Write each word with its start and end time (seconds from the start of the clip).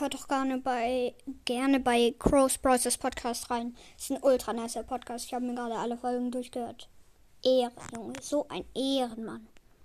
hört 0.00 0.14
doch 0.14 0.28
gerne 0.28 0.58
bei, 0.58 1.14
gerne 1.44 1.80
bei 1.80 2.14
Crow's 2.18 2.58
Process 2.58 2.98
Podcast 2.98 3.50
rein. 3.50 3.76
Ist 3.96 4.10
ein 4.10 4.22
ultra 4.22 4.52
nicer 4.52 4.82
Podcast. 4.82 5.26
Ich 5.26 5.34
habe 5.34 5.44
mir 5.44 5.54
gerade 5.54 5.76
alle 5.76 5.96
Folgen 5.96 6.30
durchgehört. 6.30 6.88
Ehre, 7.44 7.72
Junge. 7.94 8.14
So 8.20 8.46
ein 8.48 8.64
Ehrenmann. 8.74 9.46